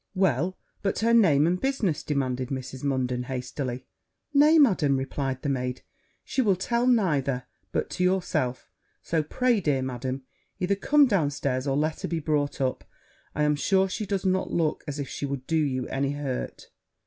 'Well, 0.15 0.57
but 0.81 0.97
her 1.01 1.13
name 1.13 1.45
and 1.45 1.61
business,' 1.61 2.01
demanded 2.01 2.49
Mrs. 2.49 2.83
Munden 2.83 3.21
hastily. 3.25 3.85
'Nay, 4.33 4.57
Madam,' 4.57 4.97
replied 4.97 5.43
the 5.43 5.49
maid, 5.49 5.83
'she 6.23 6.41
will 6.41 6.55
tell 6.55 6.87
neither 6.87 7.43
but 7.71 7.91
to 7.91 8.03
yourself; 8.03 8.71
so, 9.03 9.21
pray, 9.21 9.59
dear 9.59 9.83
Madam, 9.83 10.23
either 10.59 10.73
come 10.73 11.05
down 11.05 11.29
stairs, 11.29 11.67
or 11.67 11.77
let 11.77 12.01
her 12.01 12.07
be 12.07 12.19
brought 12.19 12.59
up: 12.59 12.83
I 13.35 13.43
am 13.43 13.55
sure 13.55 13.87
she 13.87 14.07
does 14.07 14.25
not 14.25 14.49
look 14.49 14.83
as 14.87 14.97
if 14.97 15.07
she 15.07 15.27
would 15.27 15.45
do 15.45 15.55
you 15.57 15.85
any 15.89 16.13
hurt.' 16.13 16.71